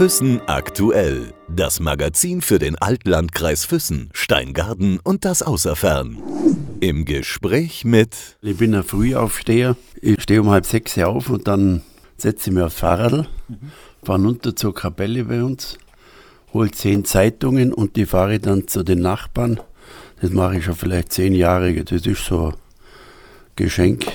[0.00, 1.34] Füssen aktuell.
[1.46, 6.16] Das Magazin für den Altlandkreis Füssen, Steingarten und das Außerfern.
[6.80, 8.16] Im Gespräch mit.
[8.40, 9.76] Ich bin ein Frühaufsteher.
[10.00, 11.82] Ich stehe um halb sechs auf und dann
[12.16, 13.28] setze ich mir aufs Fahrrad,
[14.02, 15.76] fahre runter zur Kapelle bei uns,
[16.54, 19.60] hole zehn Zeitungen und die fahre dann zu den Nachbarn.
[20.22, 21.74] Das mache ich schon vielleicht zehn Jahre.
[21.84, 22.54] Das ist so ein
[23.54, 24.06] Geschenk.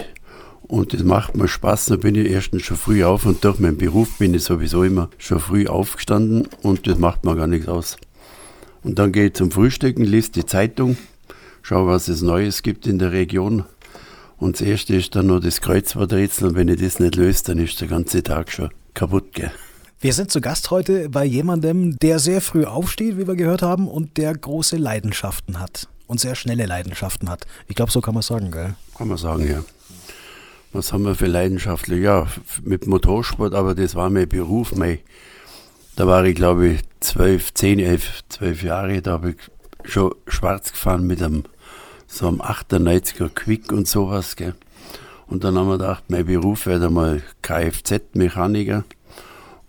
[0.68, 1.86] Und das macht mir Spaß.
[1.86, 5.10] Da bin ich erstens schon früh auf und durch meinen Beruf bin ich sowieso immer
[5.18, 7.98] schon früh aufgestanden und das macht mir gar nichts aus.
[8.84, 10.98] Und dann gehe ich zum Frühstücken, lese die Zeitung,
[11.62, 13.66] schaue, was es Neues gibt in der Region.
[14.38, 16.50] Und das erste ist dann noch das Kreuzworträtsel.
[16.50, 19.34] Und wenn ich das nicht löse, dann ist der ganze Tag schon kaputt.
[19.34, 19.52] Gell?
[20.00, 23.88] Wir sind zu Gast heute bei jemandem, der sehr früh aufsteht, wie wir gehört haben,
[23.88, 25.88] und der große Leidenschaften hat.
[26.08, 27.48] Und sehr schnelle Leidenschaften hat.
[27.68, 28.76] Ich glaube, so kann man sagen, gell?
[28.96, 29.64] Kann man sagen, ja.
[30.76, 31.96] Was haben wir für Leidenschaftler?
[31.96, 32.28] Ja,
[32.62, 34.76] mit Motorsport, aber das war mein Beruf.
[34.76, 35.00] Mein,
[35.96, 39.02] da war ich, glaube ich, zwölf, zehn, elf, zwölf Jahre.
[39.02, 41.46] Da habe ich schon schwarz gefahren mit einem
[42.08, 44.36] so einem 98er Quick und sowas.
[44.36, 44.54] Gell.
[45.28, 48.84] Und dann haben wir gedacht, mein Beruf wäre mal Kfz-Mechaniker.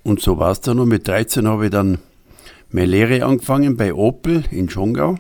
[0.02, 0.86] Und so war es dann noch.
[0.86, 1.98] Mit 13 habe ich dann
[2.70, 5.14] meine Lehre angefangen bei Opel in Schongau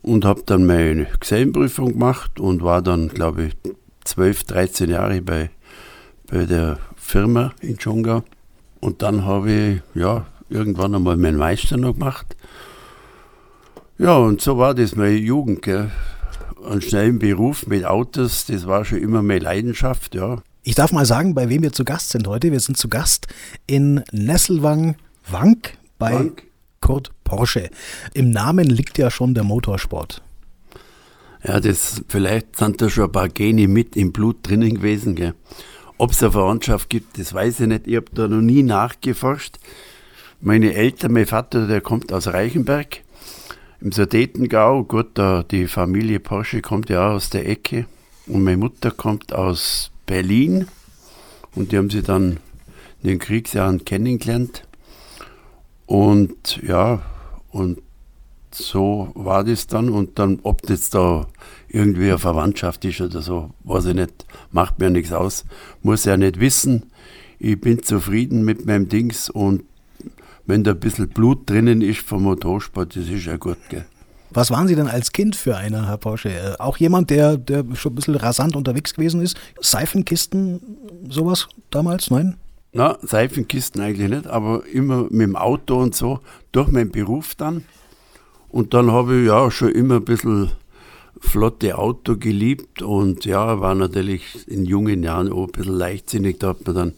[0.00, 3.74] und habe dann meine Gesellenprüfung gemacht und war dann, glaube ich,
[4.04, 5.50] 12, 13 Jahre bei,
[6.26, 8.22] bei der Firma in Schongau.
[8.80, 12.36] Und dann habe ich ja, irgendwann einmal meinen Meister noch gemacht.
[13.98, 15.62] Ja, und so war das meine Jugend.
[15.62, 15.90] Gell.
[16.68, 20.42] Einen schnellen Beruf mit Autos, das war schon immer meine Leidenschaft, ja.
[20.62, 22.50] Ich darf mal sagen, bei wem wir zu Gast sind heute.
[22.50, 23.26] Wir sind zu Gast
[23.66, 26.44] in Nesselwang-Wank bei Wank.
[26.80, 27.70] Kurt Porsche.
[28.14, 30.22] Im Namen liegt ja schon der Motorsport.
[31.46, 35.34] Ja, das, vielleicht sind da schon ein paar Gene mit im Blut drinnen gewesen.
[35.98, 37.86] Ob es eine Verwandtschaft gibt, das weiß ich nicht.
[37.86, 39.58] Ich habe da noch nie nachgeforscht.
[40.40, 43.02] Meine Eltern, mein Vater, der kommt aus Reichenberg
[43.82, 44.84] im Sudetengau.
[44.84, 47.84] Gut, da, die Familie Porsche kommt ja aus der Ecke.
[48.26, 50.66] Und meine Mutter kommt aus Berlin.
[51.54, 52.38] Und die haben sie dann
[53.02, 54.66] in den Kriegsjahren kennengelernt.
[55.84, 57.02] Und ja,
[57.50, 57.80] und
[58.54, 59.88] so war das dann.
[59.88, 61.26] Und dann, ob das da
[61.68, 64.26] irgendwie eine Verwandtschaft ist oder so, weiß ich nicht.
[64.52, 65.44] Macht mir nichts aus.
[65.82, 66.90] Muss ja nicht wissen.
[67.38, 69.64] Ich bin zufrieden mit meinem Dings und
[70.46, 73.84] wenn da ein bisschen Blut drinnen ist vom Motorsport, das ist ja gut, gell.
[74.30, 76.56] Was waren Sie denn als Kind für einer, Herr Porsche?
[76.58, 79.38] Auch jemand, der, der schon ein bisschen rasant unterwegs gewesen ist?
[79.60, 80.60] Seifenkisten,
[81.08, 82.10] sowas damals?
[82.10, 82.36] Nein?
[82.72, 86.18] Na, Seifenkisten eigentlich nicht, aber immer mit dem Auto und so,
[86.50, 87.64] durch meinen Beruf dann.
[88.54, 90.52] Und dann habe ich ja schon immer ein bisschen
[91.18, 96.38] flotte Auto geliebt und ja, war natürlich in jungen Jahren auch ein bisschen leichtsinnig.
[96.38, 96.92] Da hat man dann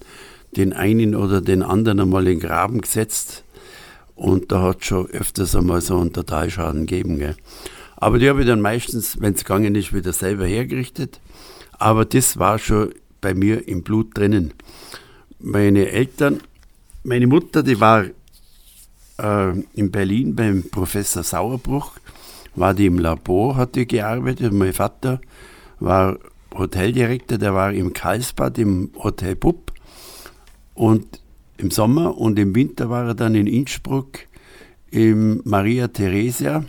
[0.54, 3.42] den einen oder den anderen einmal in den Graben gesetzt
[4.16, 7.16] und da hat es schon öfters einmal so einen Totalschaden gegeben.
[7.16, 7.36] Gell.
[7.96, 11.20] Aber die habe ich dann meistens, wenn es gegangen ist, wieder selber hergerichtet.
[11.78, 12.90] Aber das war schon
[13.22, 14.52] bei mir im Blut drinnen.
[15.40, 16.42] Meine Eltern,
[17.02, 18.04] meine Mutter, die war
[19.19, 21.93] äh, in Berlin beim Professor Sauerbruch,
[22.54, 24.53] war die im Labor, hat die gearbeitet.
[24.53, 25.21] Mein Vater
[25.78, 26.19] war
[26.54, 29.72] Hoteldirektor, der war im Karlsbad im Hotel Pupp.
[30.75, 31.21] Und
[31.59, 34.21] im Sommer und im Winter war er dann in Innsbruck
[34.91, 36.65] im Maria Theresia.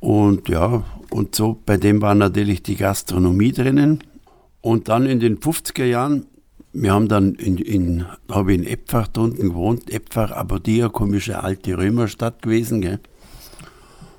[0.00, 4.02] Und ja, und so bei dem war natürlich die Gastronomie drinnen.
[4.60, 6.26] Und dann in den 50er Jahren,
[6.82, 12.42] wir haben dann in, in habe in Epfach drunten gewohnt, Epfach, Apodia, komische alte Römerstadt
[12.42, 12.82] gewesen.
[12.82, 13.00] Gell.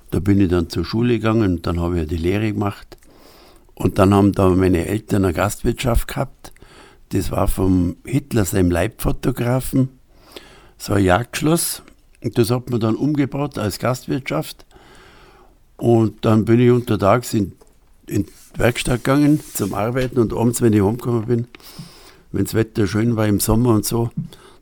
[0.10, 2.98] Da bin ich dann zur Schule gegangen und dann habe ich ja die Lehre gemacht.
[3.76, 6.52] Und dann haben da meine Eltern eine Gastwirtschaft gehabt.
[7.10, 9.90] Das war vom Hitler seinem Leibfotografen
[10.78, 11.84] so ein Jagdschloss.
[12.24, 14.66] Und das hat man dann umgebaut als Gastwirtschaft.
[15.78, 17.52] Und dann bin ich untertags in,
[18.08, 21.48] in die Werkstatt gegangen zum Arbeiten und abends, wenn ich heimgekommen bin,
[22.32, 24.10] wenn das Wetter schön war im Sommer und so,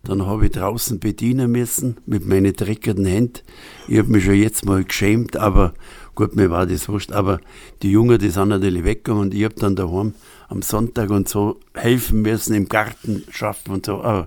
[0.04, 3.42] dann habe ich draußen bedienen müssen mit meinen dreckigen Händen.
[3.88, 5.74] Ich habe mich schon jetzt mal geschämt, aber
[6.14, 7.12] gut, mir war das wurscht.
[7.12, 7.40] Aber
[7.82, 10.14] die Jungen, die sind natürlich weggegangen und ich habe dann daheim
[10.48, 14.02] am Sonntag und so helfen müssen im Garten schaffen und so.
[14.04, 14.26] Aber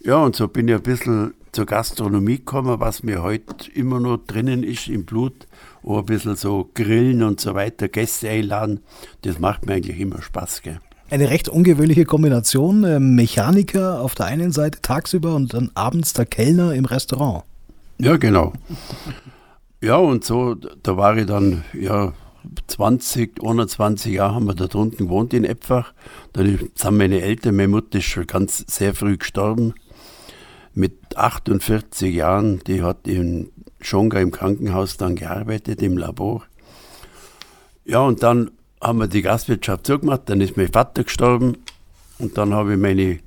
[0.00, 4.18] ja, und so bin ich ein bisschen zur Gastronomie gekommen, was mir heute immer noch
[4.26, 5.46] drinnen ist im Blut.
[5.84, 8.80] Auch ein bisschen so grillen und so weiter, Gäste einladen.
[9.22, 10.62] Das macht mir eigentlich immer Spaß.
[10.62, 10.80] Gell?
[11.12, 12.84] Eine recht ungewöhnliche Kombination.
[12.84, 17.44] äh, Mechaniker auf der einen Seite tagsüber und dann abends der Kellner im Restaurant.
[17.98, 18.54] Ja, genau.
[19.82, 22.14] Ja, und so, da war ich dann, ja,
[22.66, 25.92] 20, 21 Jahre haben wir da drunten gewohnt in Epfach.
[26.32, 29.74] Dann sind meine Eltern, meine Mutter ist schon ganz sehr früh gestorben.
[30.72, 33.50] mit 48 Jahren, die hat in
[33.82, 36.44] Schonga im Krankenhaus dann gearbeitet, im Labor.
[37.84, 38.50] Ja, und dann
[38.82, 41.56] haben wir die Gastwirtschaft zugemacht, dann ist mein Vater gestorben
[42.18, 43.20] und dann habe ich meine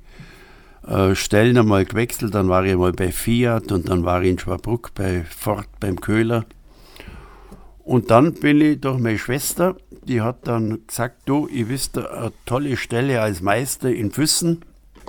[0.86, 2.34] äh, Stellen einmal gewechselt.
[2.34, 6.00] Dann war ich mal bei Fiat und dann war ich in Schwabruck bei Ford beim
[6.00, 6.44] Köhler.
[7.84, 12.32] Und dann bin ich durch meine Schwester, die hat dann gesagt, du, ich wüsste eine
[12.44, 14.64] tolle Stelle als Meister in Füssen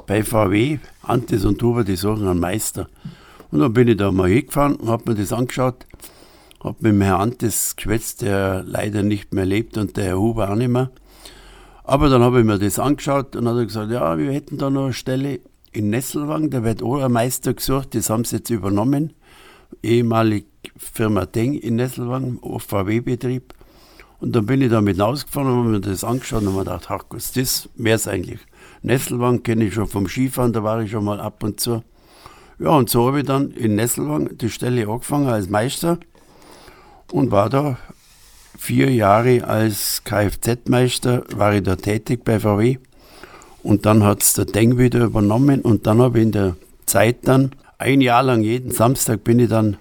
[0.06, 0.80] bei VW.
[1.02, 2.88] Antis und Huber, die suchen einen Meister.
[3.52, 5.86] Und dann bin ich da mal hingefahren und habe mir das angeschaut,
[6.60, 10.50] habe mit dem Herrn Antis geschwätzt, der leider nicht mehr lebt und der Herr Huber
[10.50, 10.92] auch nicht mehr.
[11.84, 14.86] Aber dann habe ich mir das angeschaut und hat gesagt, ja, wir hätten da noch
[14.86, 15.40] eine Stelle
[15.72, 19.14] in Nesselwang, da wird auch ein Meister gesucht, das haben sie jetzt übernommen.
[19.84, 20.46] Ehemalig
[20.76, 23.54] Firma Deng in Nesselwang, VW-Betrieb.
[24.20, 26.88] Und dann bin ich damit ausgefahren und habe mir das angeschaut und habe mir gedacht,
[26.90, 28.40] ach Gott, das wäre es eigentlich.
[28.82, 31.84] Nesselwang kenne ich schon vom Skifahren, da war ich schon mal ab und zu.
[32.60, 36.00] Ja, und so habe ich dann in Nesselwang die Stelle angefangen als Meister
[37.12, 37.78] und war da
[38.58, 42.78] vier Jahre als Kfz-Meister, war ich da tätig bei VW.
[43.64, 46.56] Und dann hat es der Deng wieder übernommen und dann habe ich in der
[46.86, 49.78] Zeit dann ein Jahr lang jeden Samstag bin ich dann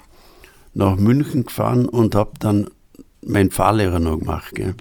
[0.74, 2.68] nach München gefahren und habe dann
[3.22, 4.54] meinen Fahrlehrer noch gemacht.
[4.54, 4.74] Gell.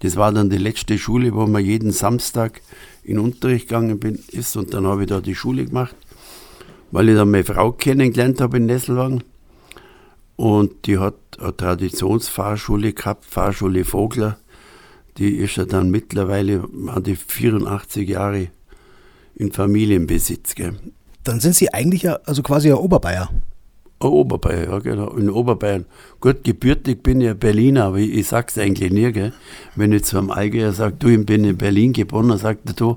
[0.00, 2.60] Das war dann die letzte Schule, wo man jeden Samstag
[3.02, 5.96] in Unterricht gegangen bin, ist und dann habe ich da die Schule gemacht,
[6.90, 9.24] weil ich dann meine Frau kennengelernt habe in Nesselwagen
[10.40, 14.38] und die hat eine Traditionsfahrschule gehabt, Fahrschule Vogler
[15.20, 18.48] die ist ja dann mittlerweile, war die 84 Jahre
[19.34, 20.54] in Familienbesitz.
[20.54, 20.74] Gell.
[21.24, 23.28] Dann sind Sie eigentlich ja, also quasi ein Oberbayer.
[24.00, 25.84] Ein Oberbayer, ja genau, in Oberbayern.
[26.20, 29.34] Gut, gebürtig bin ich ja Berliner, aber ich, ich sag's eigentlich nie, gell.
[29.76, 32.72] Wenn ich zu einem Allgäuer sage, du, ich bin in Berlin geboren, dann sagt er,
[32.72, 32.96] du,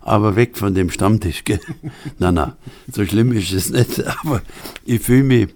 [0.00, 1.60] aber weg von dem Stammtisch, gell.
[2.20, 2.52] nein, nein,
[2.92, 4.42] so schlimm ist es nicht, aber
[4.84, 5.48] ich fühle mich,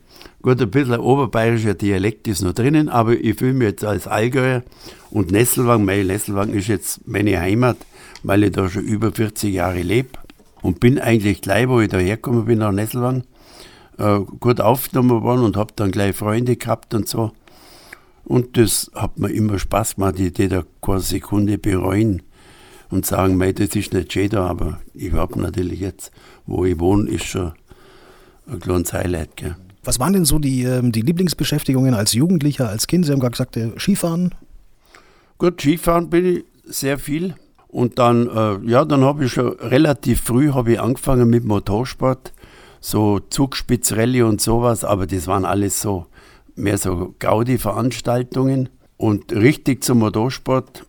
[0.46, 4.62] gut, ein bisschen oberbayerischer Dialekt ist noch drinnen, aber ich fühle mich jetzt als Allgäuer
[5.10, 7.76] und Nesselwang, mein Nesselwang ist jetzt meine Heimat,
[8.22, 10.10] weil ich da schon über 40 Jahre lebe
[10.62, 13.25] und bin eigentlich gleich, wo ich da hergekommen bin, nach Nesselwang,
[13.98, 17.32] äh, gut aufgenommen worden und habe dann gleich Freunde gehabt und so.
[18.25, 22.22] Und das hat mir immer Spaß gemacht, die, die da keine Sekunde bereuen
[22.88, 26.12] und sagen, mei, das ist nicht schön da, aber ich habe natürlich jetzt,
[26.46, 27.52] wo ich wohne, ist schon
[28.46, 29.37] ein kleines Highlight.
[29.37, 29.56] Gell.
[29.87, 33.06] Was waren denn so die, ähm, die Lieblingsbeschäftigungen als Jugendlicher, als Kind?
[33.06, 34.35] Sie haben gerade gesagt, Skifahren,
[35.38, 37.35] Gut, Skifahren bin ich sehr viel.
[37.69, 42.33] Und dann, äh, ja, dann habe ich schon relativ früh ich angefangen mit Motorsport,
[42.81, 46.06] so Zugspitzrallye und sowas, aber das waren alles so
[46.55, 48.71] mehr so Gaudi-Veranstaltungen.
[48.97, 50.87] Und richtig zum Motorsport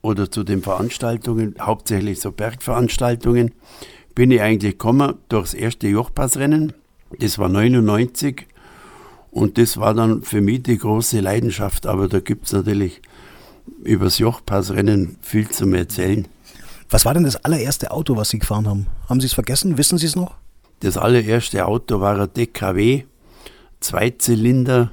[0.00, 3.52] oder zu den Veranstaltungen, hauptsächlich so Bergveranstaltungen,
[4.14, 6.72] bin ich eigentlich gekommen durchs erste Jochpassrennen.
[7.18, 8.46] Das war 99
[9.30, 11.86] und das war dann für mich die große Leidenschaft.
[11.86, 13.00] Aber da gibt es natürlich
[13.82, 16.26] übers Jochpassrennen viel zu erzählen.
[16.88, 18.86] Was war denn das allererste Auto, was Sie gefahren haben?
[19.08, 19.78] Haben Sie es vergessen?
[19.78, 20.34] Wissen Sie es noch?
[20.80, 23.04] Das allererste Auto war ein DKW,
[23.80, 24.90] Zweizylinder,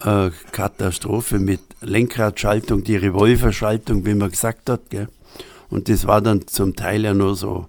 [0.00, 4.90] äh, Katastrophe mit Lenkradschaltung, die Revolverschaltung, wie man gesagt hat.
[4.90, 5.08] Gell?
[5.70, 7.68] Und das war dann zum Teil ja nur so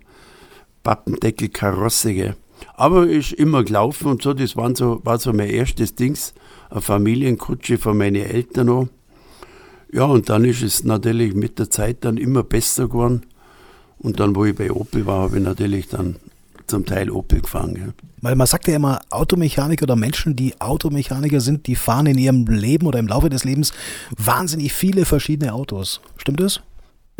[0.84, 2.14] Pappendeckelkarosse.
[2.14, 2.36] Gell?
[2.78, 6.34] Aber ist immer gelaufen und so, das waren so, war so mein erstes Dings,
[6.70, 8.88] eine Familienkutsche von meinen Eltern noch.
[9.94, 13.22] Ja, und dann ist es natürlich mit der Zeit dann immer besser geworden.
[13.98, 16.18] Und dann, wo ich bei Opel war, habe ich natürlich dann
[16.68, 17.76] zum Teil Opel gefahren.
[17.76, 17.94] Ja.
[18.22, 22.46] Weil man sagt ja immer, Automechaniker oder Menschen, die Automechaniker sind, die fahren in ihrem
[22.46, 23.72] Leben oder im Laufe des Lebens
[24.18, 26.02] wahnsinnig viele verschiedene Autos.
[26.18, 26.62] Stimmt das?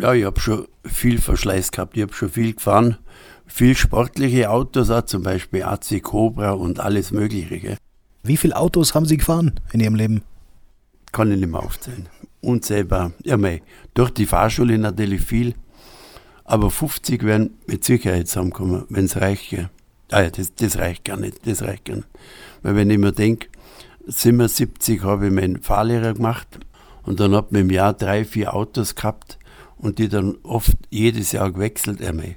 [0.00, 1.96] Ja, ich habe schon viel Verschleiß gehabt.
[1.96, 2.98] Ich habe schon viel gefahren.
[3.46, 7.58] Viel sportliche Autos, auch zum Beispiel AC Cobra und alles Mögliche.
[7.58, 7.76] Gell.
[8.22, 10.22] Wie viele Autos haben Sie gefahren in Ihrem Leben?
[11.12, 12.08] Kann ich nicht mehr aufzählen
[12.46, 13.12] unzählbar.
[13.24, 13.62] Ja, mei,
[13.94, 15.54] durch die Fahrschule natürlich viel,
[16.44, 19.52] aber 50 werden mit Sicherheit zusammenkommen, wenn es reicht.
[19.52, 19.70] Ja.
[20.10, 22.08] Ah ja, das, das reicht gar nicht, das reicht gar nicht.
[22.62, 23.48] Weil wenn ich mir denke,
[24.06, 26.60] 77 habe ich meinen Fahrlehrer gemacht
[27.02, 29.38] und dann hat man im Jahr drei, vier Autos gehabt
[29.76, 32.00] und die dann oft jedes Jahr gewechselt.
[32.00, 32.36] Ja, mei,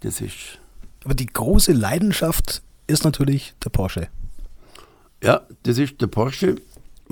[0.00, 0.58] das ist...
[1.04, 4.08] Aber die große Leidenschaft ist natürlich der Porsche.
[5.22, 6.56] Ja, das ist der Porsche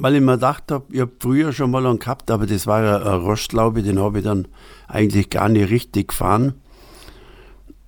[0.01, 2.83] weil ich mir gedacht habe, ich habe früher schon mal einen gehabt, aber das war
[2.83, 4.47] ja ein Rostlaube, den habe ich dann
[4.87, 6.55] eigentlich gar nicht richtig gefahren.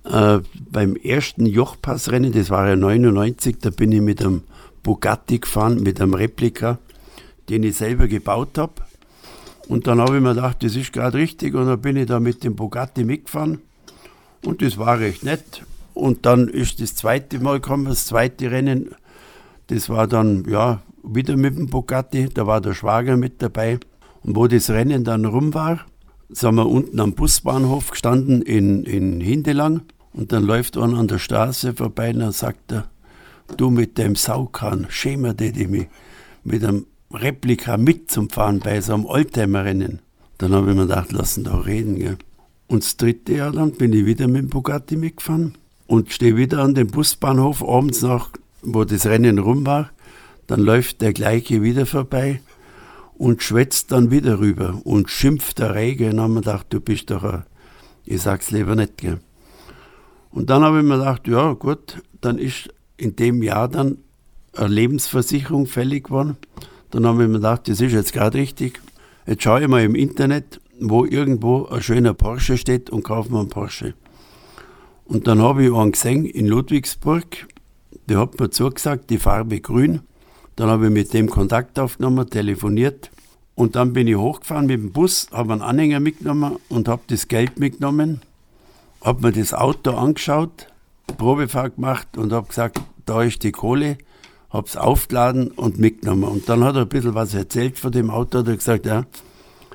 [0.03, 0.39] Äh,
[0.69, 4.43] beim ersten Jochpassrennen, das war ja 99, da bin ich mit einem
[4.83, 6.79] Bugatti gefahren, mit einem Replika,
[7.49, 8.73] den ich selber gebaut habe.
[9.67, 12.19] Und dann habe ich mir gedacht, das ist gerade richtig und dann bin ich da
[12.19, 13.59] mit dem Bugatti mitgefahren
[14.45, 15.63] und das war recht nett.
[15.93, 18.95] und dann ist das zweite Mal gekommen, das zweite Rennen.
[19.67, 22.29] Das war dann, ja, wieder mit dem Bugatti.
[22.33, 23.79] Da war der Schwager mit dabei.
[24.23, 25.85] Und wo das Rennen dann rum war,
[26.29, 29.81] sind wir unten am Busbahnhof gestanden in, in Hindelang.
[30.13, 32.85] Und dann läuft einer an der Straße vorbei und dann sagt er,
[33.57, 35.87] du mit dem Saukahn, schämer dich mich
[36.43, 39.99] mit einem Replika mitzufahren bei so einem Oldtimer-Rennen.
[40.37, 41.97] Dann habe ich mir gedacht, lassen da reden.
[41.97, 42.17] Gell.
[42.71, 46.59] Und das dritte Jahr dann bin ich wieder mit dem Bugatti mitgefahren und stehe wieder
[46.59, 48.29] an dem Busbahnhof abends nach,
[48.61, 49.91] wo das Rennen rum war.
[50.47, 52.39] Dann läuft der gleiche wieder vorbei
[53.15, 56.05] und schwätzt dann wieder rüber und schimpft der Rege.
[56.05, 57.43] Und dann haben wir gedacht, du bist doch ein,
[58.05, 58.99] ich sag's lieber nicht.
[58.99, 59.19] Gell.
[60.31, 63.97] Und dann habe ich mir gedacht, ja gut, dann ist in dem Jahr dann
[64.55, 66.37] eine Lebensversicherung fällig geworden.
[66.91, 68.79] Dann habe ich mir gedacht, das ist jetzt gerade richtig.
[69.27, 73.39] Jetzt schaue ich mal im Internet, wo irgendwo ein schöner Porsche steht und kaufe mir
[73.39, 73.93] einen Porsche.
[75.05, 77.47] Und dann habe ich einen gesehen in Ludwigsburg,
[78.07, 80.01] der hat mir zugesagt, die Farbe grün.
[80.55, 83.11] Dann habe ich mit dem Kontakt aufgenommen, telefoniert
[83.55, 87.27] und dann bin ich hochgefahren mit dem Bus, habe einen Anhänger mitgenommen und habe das
[87.27, 88.21] Geld mitgenommen,
[89.01, 90.67] habe mir das Auto angeschaut,
[91.17, 93.97] Probefahrt gemacht und habe gesagt, da ist die Kohle,
[94.49, 96.25] habe es aufgeladen und mitgenommen.
[96.25, 99.05] Und dann hat er ein bisschen was erzählt von dem Auto, hat er gesagt, ja,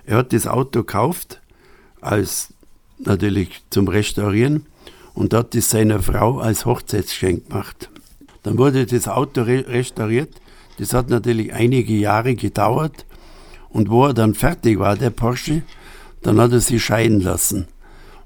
[0.06, 1.40] er hat das Auto gekauft,
[2.00, 2.54] als
[2.98, 4.64] natürlich zum Restaurieren
[5.14, 7.90] und hat es seiner Frau als Hochzeitsgeschenk gemacht.
[8.44, 10.30] Dann wurde das Auto re restauriert.
[10.78, 13.04] Das hat natürlich einige Jahre gedauert.
[13.68, 15.62] Und wo er dann fertig war, der Porsche,
[16.22, 17.66] dann hat er sich scheiden lassen.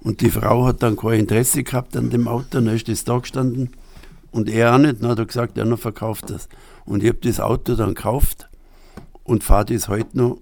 [0.01, 3.19] Und die Frau hat dann kein Interesse gehabt an dem Auto, dann ist das da
[3.19, 3.71] gestanden.
[4.31, 6.49] Und er auch nicht, dann hat er gesagt, er noch verkauft das.
[6.85, 8.49] Und ich habe das Auto dann gekauft
[9.25, 10.39] und fahre das heute noch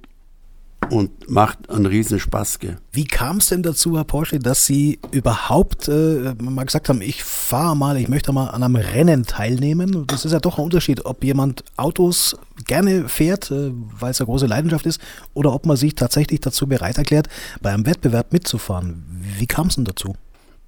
[0.91, 2.59] und macht einen riesen Spaß.
[2.61, 2.79] Gell.
[2.93, 7.23] Wie kam es denn dazu, Herr Porsche, dass Sie überhaupt äh, mal gesagt haben, ich
[7.25, 10.07] fahre mal, ich möchte mal an einem Rennen teilnehmen?
[10.07, 14.27] Das ist ja doch ein Unterschied, ob jemand Autos gerne fährt, äh, weil es eine
[14.27, 15.01] große Leidenschaft ist,
[15.35, 17.29] oder ob man sich tatsächlich dazu bereit erklärt,
[17.61, 19.05] bei einem Wettbewerb mitzufahren.
[19.39, 20.15] Wie kam es denn dazu?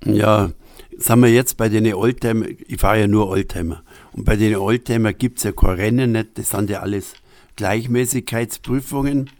[0.04, 0.50] Ja,
[0.98, 3.82] sagen wir jetzt bei den Oldtimer, ich fahre ja nur Oldtimer.
[4.12, 7.14] Und bei den Oldtimer gibt es ja keine Rennen nicht, das sind ja alles
[7.56, 9.30] Gleichmäßigkeitsprüfungen.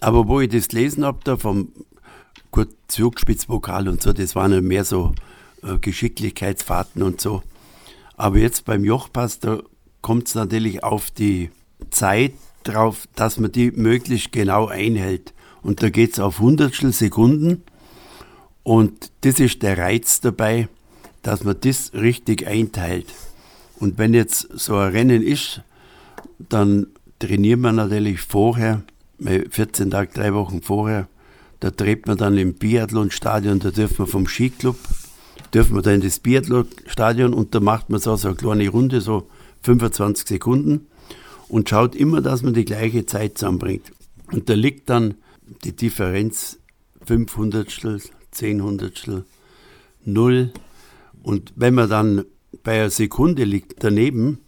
[0.00, 1.72] Aber wo ich das gelesen habe, da vom
[2.88, 5.14] Zugspitzpokal und so, das waren ja mehr so
[5.62, 7.42] äh, Geschicklichkeitsfahrten und so.
[8.16, 9.60] Aber jetzt beim Jochpass, da
[10.00, 11.50] kommt es natürlich auf die
[11.90, 12.32] Zeit
[12.64, 15.34] drauf, dass man die möglichst genau einhält.
[15.62, 17.62] Und da geht es auf Hundertstel Sekunden.
[18.62, 20.68] Und das ist der Reiz dabei,
[21.22, 23.06] dass man das richtig einteilt.
[23.78, 25.62] Und wenn jetzt so ein Rennen ist,
[26.38, 26.86] dann
[27.18, 28.82] trainiert man natürlich vorher
[29.20, 31.08] 14 Tage, drei Wochen vorher,
[31.60, 34.76] da dreht man dann im Biathlonstadion, da dürfen wir vom Skiclub,
[35.52, 39.00] dürfen wir da in das Biathlonstadion und da macht man so, so eine kleine Runde,
[39.00, 39.28] so
[39.62, 40.86] 25 Sekunden
[41.48, 43.92] und schaut immer, dass man die gleiche Zeit zusammenbringt.
[44.30, 45.14] Und da liegt dann
[45.64, 46.58] die Differenz
[47.06, 49.24] 500, 10 Hundertstel,
[50.04, 50.52] 0.
[51.22, 52.24] Und wenn man dann
[52.62, 54.38] bei einer Sekunde liegt daneben,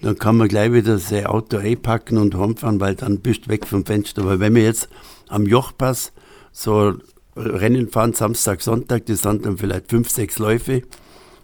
[0.00, 3.66] dann kann man gleich wieder sein Auto einpacken und heimfahren, weil dann bist du weg
[3.66, 4.22] vom Fenster.
[4.22, 4.88] Aber wenn wir jetzt
[5.28, 6.12] am Jochpass
[6.52, 6.94] so
[7.34, 10.82] Rennen fahren, Samstag, Sonntag, das sind dann vielleicht fünf, sechs Läufe,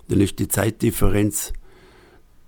[0.08, 1.52] dann ist die Zeitdifferenz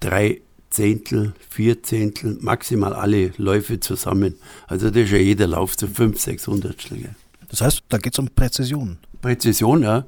[0.01, 4.35] drei Zehntel, vier Zehntel, maximal alle Läufe zusammen.
[4.67, 7.15] Also das ist ja jeder Lauf zu fünf, sechs Hundertstel.
[7.49, 8.99] Das heißt, da geht es um Präzision.
[9.23, 10.07] Präzision, ja.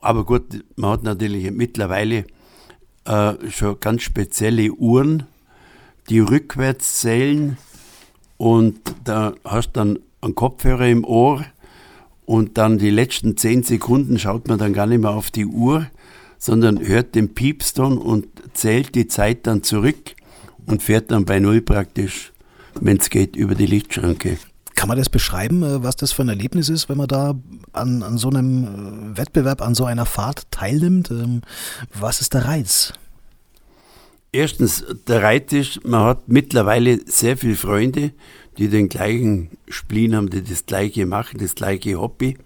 [0.00, 2.24] Aber gut, man hat natürlich mittlerweile
[3.04, 5.24] äh, schon ganz spezielle Uhren,
[6.08, 7.56] die rückwärts zählen
[8.36, 11.44] und da hast dann einen Kopfhörer im Ohr
[12.26, 15.86] und dann die letzten zehn Sekunden schaut man dann gar nicht mehr auf die Uhr,
[16.38, 20.14] sondern hört den Piepston und zählt die Zeit dann zurück
[20.66, 22.32] und fährt dann bei Null praktisch,
[22.80, 24.38] wenn es geht, über die Lichtschranke.
[24.80, 27.34] Kann man das beschreiben, äh, was das für ein Erlebnis ist, wenn man da
[27.74, 31.10] an, an so einem äh, Wettbewerb, an so einer Fahrt teilnimmt?
[31.10, 31.42] Ähm,
[31.92, 32.94] was ist der Reiz?
[34.32, 38.12] Erstens, der Reiz ist, man hat mittlerweile sehr viele Freunde,
[38.56, 42.38] die den gleichen Spleen haben, die das gleiche machen, das gleiche Hobby.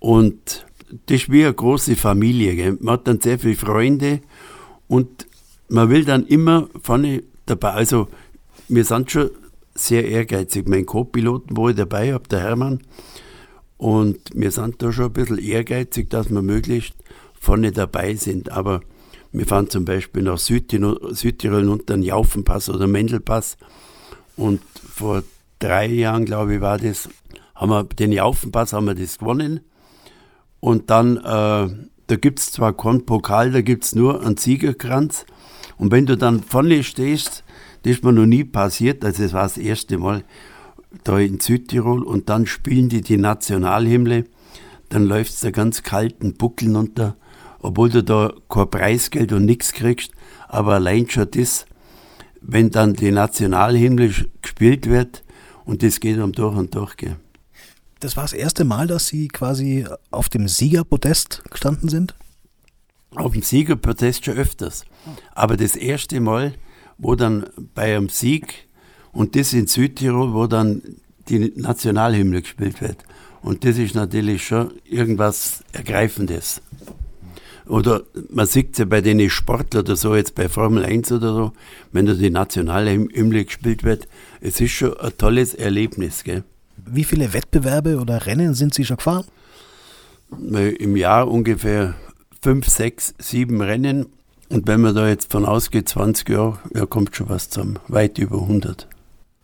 [0.00, 0.66] Und
[1.06, 2.56] das ist wie eine große Familie.
[2.56, 2.78] Gell?
[2.80, 4.22] Man hat dann sehr viele Freunde
[4.88, 5.28] und
[5.68, 7.74] man will dann immer vorne dabei.
[7.74, 8.08] Also,
[8.66, 9.30] wir sind schon
[9.78, 10.68] sehr ehrgeizig.
[10.68, 12.80] Mein Co-Piloten, ich dabei habe, der Hermann,
[13.76, 16.94] und wir sind da schon ein bisschen ehrgeizig, dass wir möglichst
[17.38, 18.50] vorne dabei sind.
[18.50, 18.80] Aber
[19.30, 23.56] wir fahren zum Beispiel nach Südtirol, Südtirol unter den Jaufenpass oder Mendelpass.
[24.36, 24.60] Und
[24.92, 25.22] vor
[25.60, 27.08] drei Jahren, glaube ich, war das,
[27.54, 29.60] haben wir den Jaufenpass haben wir das gewonnen.
[30.58, 31.68] Und dann äh,
[32.08, 35.26] Da gibt es zwar keinen Pokal, da gibt es nur einen Siegerkranz.
[35.76, 37.44] Und wenn du dann vorne stehst,
[37.82, 40.24] das ist mir noch nie passiert, also das war das erste Mal
[41.04, 44.24] da in Südtirol und dann spielen die die Nationalhymne,
[44.88, 47.16] dann läuft es da ganz kalten Buckeln unter,
[47.60, 50.12] obwohl du da kein Preisgeld und nichts kriegst,
[50.48, 51.66] aber allein schon das,
[52.40, 55.24] wenn dann die Nationalhymne gespielt wird
[55.64, 56.96] und das geht um durch und durch.
[56.96, 57.16] Gell.
[58.00, 62.14] Das war das erste Mal, dass Sie quasi auf dem Siegerpodest gestanden sind?
[63.14, 64.84] Auf dem Siegerpodest schon öfters.
[65.34, 66.54] Aber das erste Mal,
[66.98, 68.68] wo dann bei einem Sieg,
[69.12, 70.82] und das in Südtirol, wo dann
[71.28, 73.04] die Nationalhymne gespielt wird.
[73.42, 76.60] Und das ist natürlich schon irgendwas Ergreifendes.
[77.66, 81.34] Oder man sieht es ja bei den Sportlern oder so, jetzt bei Formel 1 oder
[81.34, 81.52] so,
[81.92, 84.08] wenn da die Nationalhymne gespielt wird,
[84.40, 86.24] es ist schon ein tolles Erlebnis.
[86.24, 86.44] Gell?
[86.86, 89.24] Wie viele Wettbewerbe oder Rennen sind Sie schon gefahren?
[90.30, 91.94] Im Jahr ungefähr
[92.40, 94.06] fünf, sechs, sieben Rennen.
[94.50, 97.78] Und wenn man da jetzt von ausgeht, 20 Jahre, ja, kommt schon was zusammen.
[97.88, 98.88] Weit über 100.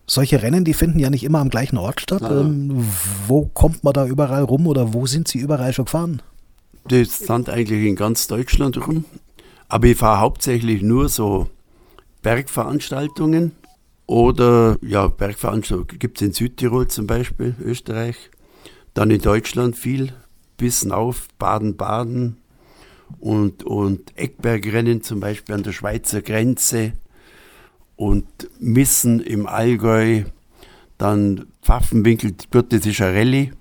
[0.07, 2.23] Solche Rennen, die finden ja nicht immer am gleichen Ort statt.
[2.23, 2.87] Ähm,
[3.27, 6.23] wo kommt man da überall rum oder wo sind Sie überall schon gefahren?
[6.89, 9.05] Das sind eigentlich in ganz Deutschland rum.
[9.69, 11.49] Aber ich fahre hauptsächlich nur so
[12.23, 13.53] Bergveranstaltungen
[14.07, 18.31] oder ja, Bergveranstaltungen gibt es in Südtirol zum Beispiel, Österreich.
[18.93, 20.13] Dann in Deutschland viel,
[20.59, 22.37] bis auf Baden-Baden
[23.21, 26.93] und, und Eckbergrennen zum Beispiel an der Schweizer Grenze
[27.97, 28.27] und
[28.59, 30.25] Missen im Allgäu.
[30.99, 33.53] Dann Pfaffenwinkel, das ist ein Rallye.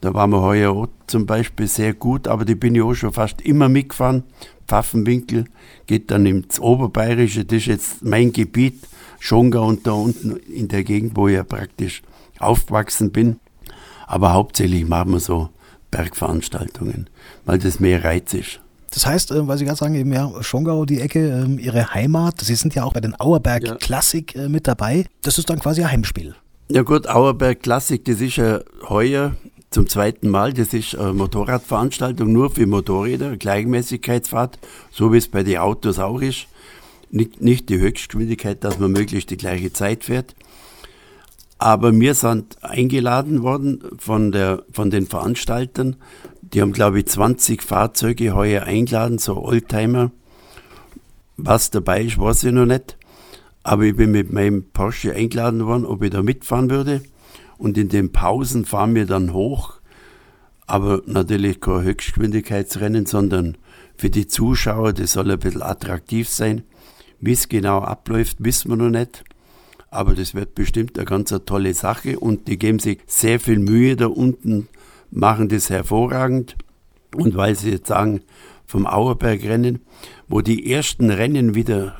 [0.00, 3.12] Da waren wir heuer auch zum Beispiel sehr gut, aber die bin ich auch schon
[3.12, 4.24] fast immer mitgefahren.
[4.66, 5.44] Pfaffenwinkel
[5.86, 8.80] geht dann ins Oberbayerische, das ist jetzt mein Gebiet.
[9.20, 12.02] Schongau und da unten in der Gegend, wo ich ja praktisch
[12.40, 13.38] aufgewachsen bin.
[14.08, 15.50] Aber hauptsächlich machen wir so
[15.92, 17.08] Bergveranstaltungen,
[17.44, 18.61] weil das mehr Reiz ist.
[18.92, 22.40] Das heißt, äh, weil Sie gerade sagen, eben ja, Schongau, die Ecke, ähm, Ihre Heimat,
[22.40, 23.74] Sie sind ja auch bei den Auerberg ja.
[23.76, 25.06] Klassik äh, mit dabei.
[25.22, 26.34] Das ist dann quasi ein Heimspiel.
[26.68, 29.36] Ja gut, Auerberg Klassik, das ist ja heuer
[29.70, 30.52] zum zweiten Mal.
[30.52, 34.58] Das ist eine Motorradveranstaltung nur für Motorräder, Gleichmäßigkeitsfahrt,
[34.90, 36.46] so wie es bei den Autos auch ist
[37.12, 40.34] nicht, nicht die Höchstgeschwindigkeit, dass man möglichst die gleiche Zeit fährt.
[41.58, 45.96] Aber wir sind eingeladen worden von, der, von den Veranstaltern.
[46.52, 50.10] Die haben, glaube ich, 20 Fahrzeuge heuer eingeladen, so Oldtimer.
[51.36, 52.98] Was dabei ist, weiß ich noch nicht.
[53.62, 57.02] Aber ich bin mit meinem Porsche eingeladen worden, ob ich da mitfahren würde.
[57.56, 59.74] Und in den Pausen fahren wir dann hoch.
[60.66, 63.56] Aber natürlich kein Höchstgeschwindigkeitsrennen, sondern
[63.96, 66.64] für die Zuschauer, das soll ein bisschen attraktiv sein.
[67.20, 69.24] Wie es genau abläuft, wissen wir noch nicht.
[69.90, 73.94] Aber das wird bestimmt eine ganz tolle Sache und die geben sich sehr viel Mühe
[73.96, 74.68] da unten,
[75.12, 76.56] machen das hervorragend.
[77.14, 78.22] Und weil Sie jetzt sagen,
[78.66, 79.80] vom Auerbergrennen,
[80.28, 81.96] wo die ersten Rennen wieder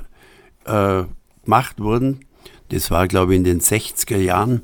[0.64, 1.04] äh,
[1.44, 2.20] gemacht wurden,
[2.70, 4.62] das war glaube ich in den 60er Jahren,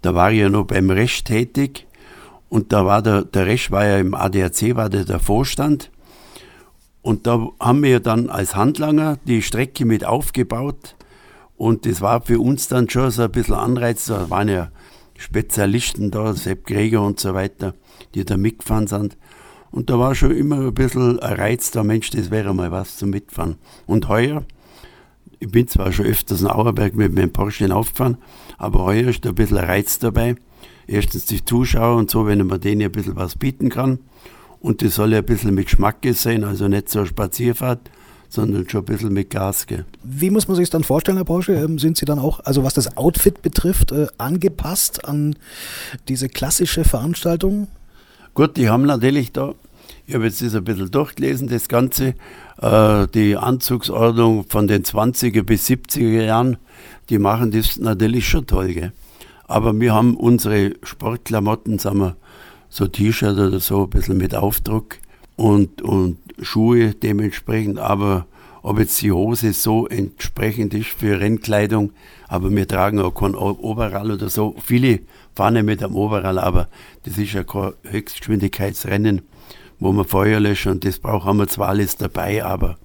[0.00, 1.86] da war ich ja noch beim Resch tätig
[2.48, 5.90] und da war der, der Resch war ja im ADAC, war der, der Vorstand
[7.04, 10.96] und da haben wir dann als Handlanger die Strecke mit aufgebaut.
[11.54, 14.06] Und das war für uns dann schon so ein bisschen Anreiz.
[14.06, 14.70] Da waren ja
[15.16, 17.74] Spezialisten da, Sepp Gregor und so weiter,
[18.14, 19.16] die da mitgefahren sind.
[19.70, 22.96] Und da war schon immer ein bisschen ein Reiz da, Mensch, das wäre mal was
[22.96, 23.56] zum Mitfahren.
[23.86, 24.44] Und heuer,
[25.40, 28.18] ich bin zwar schon öfters in Auerberg mit meinem Porsche aufgefahren,
[28.56, 30.36] aber heuer ist da ein bisschen ein Reiz dabei.
[30.86, 33.98] Erstens die Zuschauer und so, wenn man denen ein bisschen was bieten kann.
[34.60, 37.90] Und das soll ja ein bisschen mit Schmacke sein, also nicht so eine Spazierfahrt,
[38.28, 39.66] sondern schon ein bisschen mit Gas.
[39.66, 39.84] Gell.
[40.02, 41.54] Wie muss man sich dann vorstellen, Herr Porsche?
[41.54, 45.36] Ähm, sind Sie dann auch, also was das Outfit betrifft, äh, angepasst an
[46.08, 47.68] diese klassische Veranstaltung?
[48.34, 49.54] Gut, die haben natürlich da,
[50.06, 52.14] ich habe jetzt das ein bisschen durchgelesen, das Ganze,
[52.60, 56.56] äh, die Anzugsordnung von den 20er bis 70er Jahren,
[57.10, 58.72] die machen das natürlich schon toll.
[58.72, 58.92] Gell.
[59.46, 62.16] Aber wir haben unsere Sportklamotten, sagen wir,
[62.68, 64.96] so T-Shirt oder so, ein bisschen mit Aufdruck
[65.36, 68.26] und, und Schuhe dementsprechend, aber
[68.62, 71.92] ob jetzt die Hose so entsprechend ist für Rennkleidung,
[72.28, 74.54] aber wir tragen auch kein Oberall oder so.
[74.64, 75.00] Viele
[75.34, 76.68] fahren ja mit einem Oberall, aber
[77.02, 79.22] das ist ja kein Höchstgeschwindigkeitsrennen,
[79.80, 82.78] wo man Feuer löschen und das brauchen wir zwar alles dabei, aber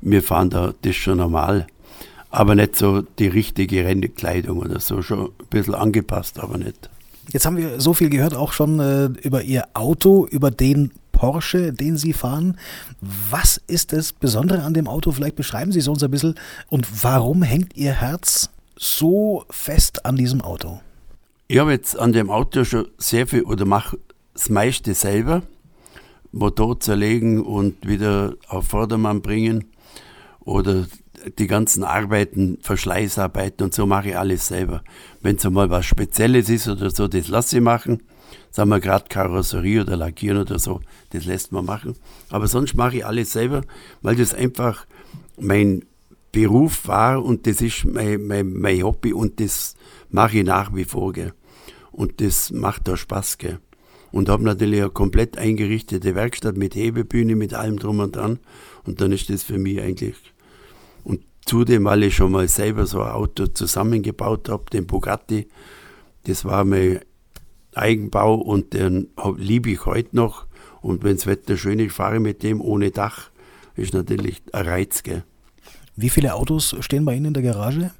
[0.00, 1.66] wir fahren da das schon normal.
[2.30, 6.88] Aber nicht so die richtige Rennkleidung oder so, schon ein bisschen angepasst, aber nicht.
[7.32, 11.74] Jetzt haben wir so viel gehört, auch schon äh, über Ihr Auto, über den Porsche,
[11.74, 12.56] den Sie fahren.
[13.30, 15.12] Was ist das Besondere an dem Auto?
[15.12, 16.34] Vielleicht beschreiben Sie es uns ein bisschen.
[16.70, 20.80] Und warum hängt Ihr Herz so fest an diesem Auto?
[21.46, 23.98] Ich habe jetzt an dem Auto schon sehr viel oder mache
[24.32, 25.42] das meiste selber.
[26.32, 29.66] Motor zerlegen und wieder auf Vordermann bringen
[30.40, 30.86] oder
[31.38, 34.82] die ganzen Arbeiten, Verschleißarbeiten und so mache ich alles selber.
[35.20, 38.02] Wenn es einmal was Spezielles ist oder so, das lasse ich machen.
[38.50, 41.94] Sagen wir gerade Karosserie oder Lackieren oder so, das lässt man machen.
[42.30, 43.62] Aber sonst mache ich alles selber,
[44.02, 44.86] weil das einfach
[45.38, 45.84] mein
[46.32, 49.74] Beruf war und das ist mein, mein, mein Hobby und das
[50.10, 51.12] mache ich nach wie vor.
[51.12, 51.32] Gell.
[51.92, 53.38] Und das macht da Spaß.
[53.38, 53.58] Gell.
[54.12, 58.38] Und habe natürlich eine komplett eingerichtete Werkstatt mit Hebebühne, mit allem drum und dran.
[58.84, 60.16] Und dann ist das für mich eigentlich.
[61.04, 65.48] Und zudem, weil ich schon mal selber so ein Auto zusammengebaut habe, den Bugatti,
[66.24, 67.00] das war mein
[67.74, 70.46] Eigenbau und den liebe ich heute noch.
[70.80, 73.30] Und wenn das Wetter schön ist, fahre ich mit dem ohne Dach.
[73.76, 75.02] Ist natürlich ein Reiz.
[75.02, 75.24] Gell.
[75.96, 77.90] Wie viele Autos stehen bei Ihnen in der Garage?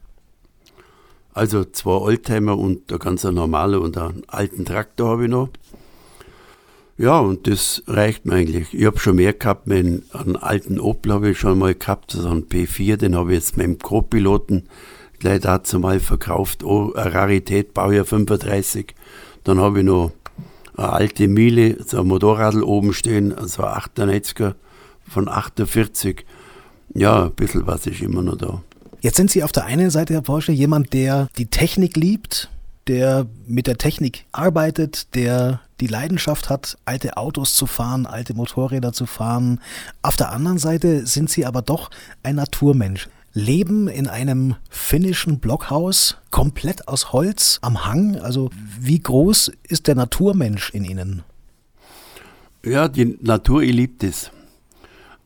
[1.32, 5.48] Also zwei Oldtimer und ein ganz normaler und einen alten Traktor habe ich noch.
[6.98, 8.74] Ja, und das reicht mir eigentlich.
[8.74, 12.28] Ich habe schon mehr gehabt, meinen einen alten Opel habe ich schon mal gehabt, so
[12.28, 14.64] einen P4, den habe ich jetzt meinem Co-Piloten
[15.18, 16.62] gleich dazu mal verkauft.
[16.62, 18.94] Oh, eine Rarität, Baujahr 35.
[19.44, 20.12] Dann habe ich noch
[20.76, 24.54] eine alte Miele, so ein Motorradl oben stehen, also ein 98er
[25.08, 26.24] von 48.
[26.94, 28.62] Ja, ein bisschen was ist immer noch da.
[29.00, 32.50] Jetzt sind Sie auf der einen Seite, Herr Porsche, jemand, der die Technik liebt,
[32.86, 38.92] der mit der Technik arbeitet, der die Leidenschaft hat, alte Autos zu fahren, alte Motorräder
[38.92, 39.60] zu fahren.
[40.02, 41.90] Auf der anderen Seite sind sie aber doch
[42.22, 43.08] ein Naturmensch.
[43.32, 48.16] Leben in einem finnischen Blockhaus, komplett aus Holz am Hang.
[48.16, 51.22] Also wie groß ist der Naturmensch in Ihnen?
[52.64, 54.30] Ja, die Natur, ich liebe das.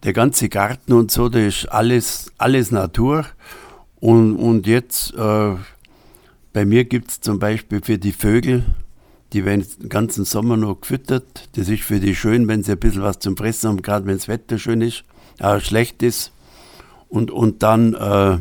[0.03, 3.27] Der ganze Garten und so, das ist alles, alles Natur.
[4.01, 5.55] Und, und jetzt, äh,
[6.53, 8.65] bei mir gibt es zum Beispiel für die Vögel,
[9.33, 11.49] die werden den ganzen Sommer noch gefüttert.
[11.57, 14.17] Das ist für die schön, wenn sie ein bisschen was zum Fressen haben, gerade wenn
[14.17, 15.05] das Wetter schön ist,
[15.39, 16.31] äh, schlecht ist.
[17.15, 18.39] Und, und dann äh,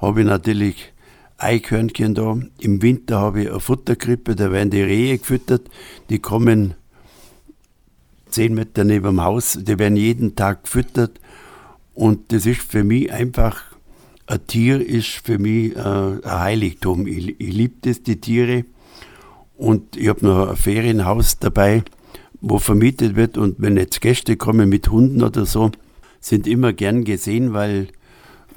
[0.00, 0.94] habe ich natürlich
[1.36, 2.38] Eichhörnchen da.
[2.58, 5.68] Im Winter habe ich eine Futterkrippe, da werden die Rehe gefüttert.
[6.08, 6.72] Die kommen
[8.30, 11.20] zehn Meter neben dem Haus, die werden jeden Tag gefüttert.
[11.92, 13.62] Und das ist für mich einfach,
[14.26, 17.06] ein Tier ist für mich äh, ein Heiligtum.
[17.06, 18.64] Ich, ich liebe das, die Tiere.
[19.58, 21.82] Und ich habe noch ein Ferienhaus dabei,
[22.40, 23.36] wo vermietet wird.
[23.36, 25.72] Und wenn jetzt Gäste kommen mit Hunden oder so,
[26.20, 27.88] sind immer gern gesehen, weil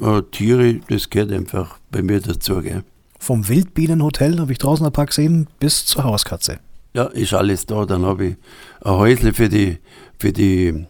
[0.01, 2.61] äh, Tiere, das gehört einfach bei mir dazu.
[2.61, 2.83] Gell.
[3.19, 6.59] Vom Wildbienenhotel habe ich draußen ein paar gesehen, bis zur Hauskatze.
[6.93, 7.85] Ja, ist alles da.
[7.85, 8.35] Dann habe ich
[8.81, 9.77] ein Häusle für die,
[10.19, 10.85] für die,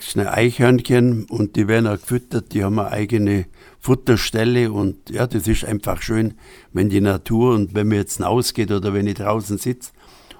[0.00, 2.52] schnell, Eichhörnchen und die werden auch gefüttert.
[2.52, 3.46] Die haben eine eigene
[3.80, 6.34] Futterstelle und ja, das ist einfach schön,
[6.72, 9.90] wenn die Natur und wenn man jetzt rausgeht oder wenn ich draußen sitze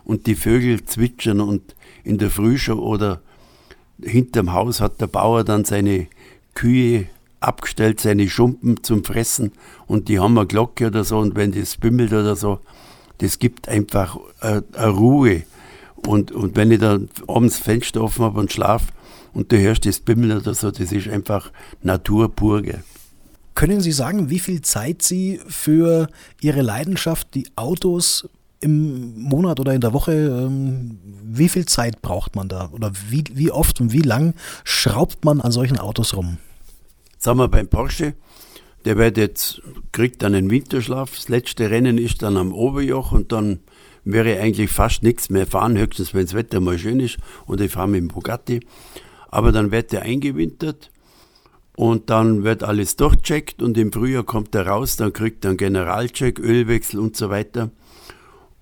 [0.05, 3.21] und die Vögel zwitschern und in der Früh schon oder
[4.03, 6.07] hinterm Haus hat der Bauer dann seine
[6.55, 7.07] Kühe
[7.47, 9.53] abgestellt, seine Schumpen zum Fressen
[9.87, 12.61] und die haben eine Glocke oder so und wenn das bimmelt oder so,
[13.19, 15.43] das gibt einfach eine, eine Ruhe.
[16.07, 18.93] Und, und wenn ich dann abends Fenster offen habe und schlafe
[19.33, 21.51] und du hörst das Bimmeln oder so, das ist einfach
[21.83, 22.63] Natur pur.
[23.55, 26.09] Können Sie sagen, wie viel Zeit Sie für
[26.41, 28.29] Ihre Leidenschaft, die Autos
[28.61, 32.71] im Monat oder in der Woche, ähm, wie viel Zeit braucht man da?
[32.73, 36.39] Oder wie, wie oft und wie lang schraubt man an solchen Autos rum?
[37.25, 38.13] Sagen wir beim Porsche,
[38.85, 41.11] der wird jetzt, kriegt dann einen Winterschlaf.
[41.15, 43.61] Das letzte Rennen ist dann am Oberjoch und dann
[44.05, 47.73] wäre eigentlich fast nichts mehr fahren, höchstens wenn das Wetter mal schön ist und ich
[47.73, 48.61] fahre mit dem Bugatti.
[49.31, 50.91] Aber dann wird der eingewintert
[51.77, 55.57] und dann wird alles durchcheckt und im Frühjahr kommt er raus, dann kriegt er einen
[55.57, 57.71] Generalcheck, Ölwechsel und so weiter.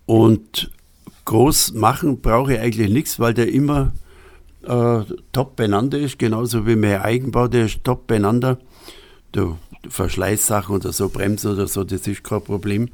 [0.06, 0.70] Und
[1.24, 3.92] groß machen brauche ich eigentlich nichts, weil der immer
[4.64, 8.58] äh, top beieinander ist, genauso wie mein Eigenbau, der ist top beieinander.
[9.34, 9.56] Der
[9.88, 12.88] Verschleißsachen oder so, Bremsen oder so, das ist kein Problem.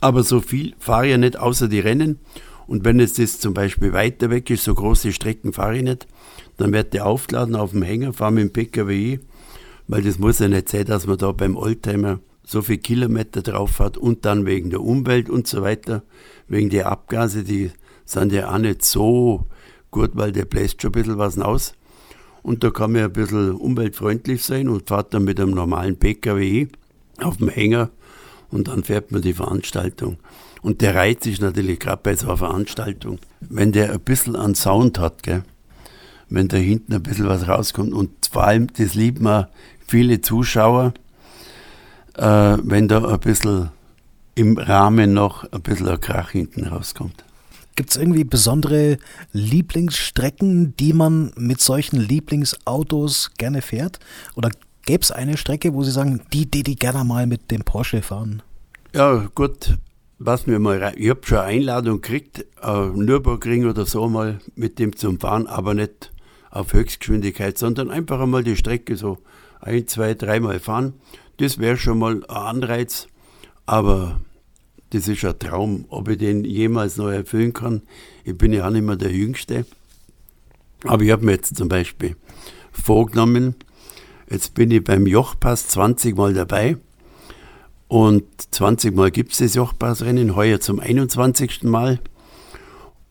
[0.00, 2.18] Aber so viel fahre ich ja nicht, außer die Rennen.
[2.66, 6.06] Und wenn es das zum Beispiel weiter weg ist, so große Strecken fahre ich nicht,
[6.56, 9.18] dann wird der aufgeladen auf dem Hänger, fahre mit dem PKW
[9.90, 13.80] weil das muss ja nicht sein, dass man da beim Oldtimer so viele Kilometer drauf
[13.80, 16.04] hat und dann wegen der Umwelt und so weiter,
[16.46, 17.72] wegen der Abgase, die
[18.04, 19.46] sind ja auch nicht so
[19.90, 21.74] gut, weil der bläst schon ein bisschen was aus.
[22.42, 26.68] Und da kann man ein bisschen umweltfreundlich sein und fährt dann mit einem normalen PKW
[27.18, 27.90] auf dem Hänger
[28.50, 30.18] und dann fährt man die Veranstaltung.
[30.62, 34.54] Und der Reiz ist natürlich gerade bei so einer Veranstaltung, wenn der ein bisschen an
[34.54, 35.44] Sound hat, gell?
[36.28, 37.92] wenn da hinten ein bisschen was rauskommt.
[37.92, 39.46] Und vor allem, das liebt man
[39.86, 40.94] viele Zuschauer,
[42.16, 43.70] äh, wenn da ein bisschen
[44.34, 47.24] im Rahmen noch ein bisschen ein Krach hinten rauskommt.
[47.80, 48.98] Gibt es irgendwie besondere
[49.32, 54.00] Lieblingsstrecken, die man mit solchen Lieblingsautos gerne fährt?
[54.36, 54.50] Oder
[54.84, 58.02] gäbe es eine Strecke, wo Sie sagen, die, die, die gerne mal mit dem Porsche
[58.02, 58.42] fahren?
[58.94, 59.78] Ja, gut,
[60.18, 60.92] was mir mal rein.
[60.98, 65.46] Ich habe schon eine Einladung gekriegt, äh, Nürburgring oder so mal mit dem zum Fahren,
[65.46, 66.12] aber nicht
[66.50, 69.16] auf Höchstgeschwindigkeit, sondern einfach einmal die Strecke so
[69.58, 70.92] ein, zwei, dreimal fahren.
[71.38, 73.06] Das wäre schon mal ein Anreiz,
[73.64, 74.20] aber
[74.90, 77.82] das ist ein Traum, ob ich den jemals noch erfüllen kann.
[78.24, 79.64] Ich bin ja auch nicht mehr der Jüngste.
[80.84, 82.16] Aber ich habe mir jetzt zum Beispiel
[82.72, 83.54] vorgenommen,
[84.28, 86.76] jetzt bin ich beim Jochpass 20 Mal dabei
[87.90, 91.64] und 20 Mal gibt es das Jochpassrennen, heuer zum 21.
[91.64, 91.98] Mal.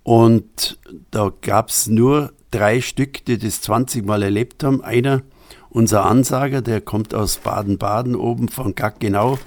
[0.03, 0.79] Und
[1.11, 4.81] da gab es nur drei Stück, die das 20 Mal erlebt haben.
[4.81, 5.21] Einer,
[5.69, 9.37] unser Ansager, der kommt aus Baden-Baden, oben von Gaggenau.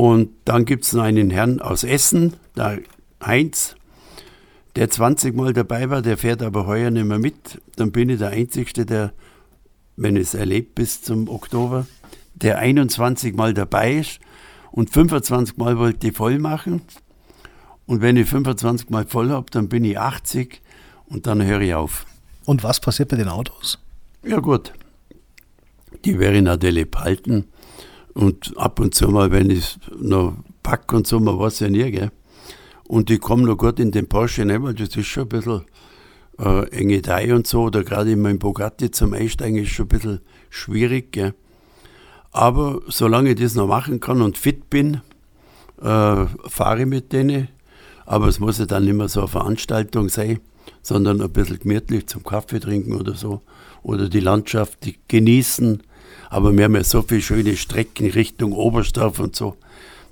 [0.00, 2.78] Und dann gibt es noch einen Herrn aus Essen, der
[3.22, 3.76] Heinz,
[4.74, 7.60] der 20 Mal dabei war, der fährt aber heuer nicht mehr mit.
[7.76, 9.12] Dann bin ich der Einzige, der,
[9.96, 11.86] wenn es erlebt bis zum Oktober,
[12.32, 14.20] der 21 Mal dabei ist
[14.70, 16.80] und 25 Mal wollte ich voll machen.
[17.84, 20.62] Und wenn ich 25 Mal voll habe, dann bin ich 80
[21.08, 22.06] und dann höre ich auf.
[22.46, 23.78] Und was passiert mit den Autos?
[24.24, 24.72] Ja gut,
[26.06, 27.48] die werde ich natürlich behalten.
[28.14, 31.90] Und ab und zu mal, wenn ich noch packe und so, man weiß ja nie,
[31.90, 32.10] gell.
[32.84, 35.62] Und ich komme noch gut in den Porsche rein, weil das ist schon ein bisschen
[36.38, 37.62] äh, enge Dei und so.
[37.62, 41.34] Oder gerade in meinem Bugatti zum Einsteigen ist schon ein bisschen schwierig, gell.
[42.32, 45.00] Aber solange ich das noch machen kann und fit bin,
[45.80, 47.48] äh, fahre ich mit denen.
[48.06, 50.40] Aber es muss ja dann nicht mehr so eine Veranstaltung sein,
[50.82, 53.42] sondern ein bisschen gemütlich zum Kaffee trinken oder so.
[53.82, 55.82] Oder die Landschaft genießen.
[56.30, 59.56] Aber wir haben ja so viele schöne Strecken Richtung Oberstdorf und so.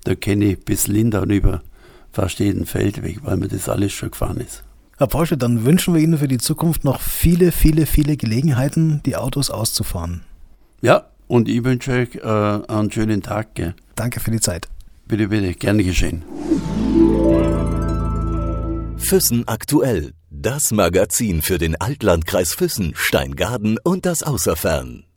[0.05, 1.63] Da kenne ich bis Lindau über
[2.13, 4.65] fast jeden Feldweg, weil mir das alles schon gefahren ist.
[4.99, 9.15] Herr Porsche, dann wünschen wir Ihnen für die Zukunft noch viele, viele, viele Gelegenheiten, die
[9.15, 10.23] Autos auszufahren.
[10.81, 13.55] Ja, und ich wünsche euch äh, einen schönen Tag.
[13.55, 13.75] Gell?
[13.95, 14.69] Danke für die Zeit.
[15.07, 16.25] Bitte, bitte, gerne geschehen.
[18.97, 20.15] Füssen aktuell.
[20.31, 25.08] Das Magazin für den Altlandkreis Füssen, Steingaden und das Außerfern.